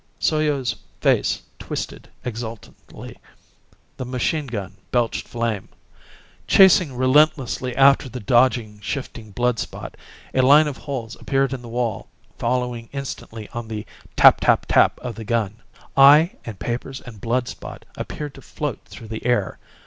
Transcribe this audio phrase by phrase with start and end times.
[0.19, 3.19] Soyo's face twisted exultantly.
[3.97, 5.69] The machine gun belched flame.
[6.47, 9.95] Chasing relentlessly after the dodging, shifting blood spot,
[10.33, 12.07] a line of holes appeared in the wall
[12.39, 13.85] following instantly on the
[14.15, 15.57] tap tap tap of the gun.
[15.95, 19.59] Eye and papers and blood spot appeared to float through the air.